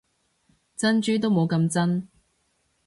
[0.75, 2.09] 珍珠都冇咁真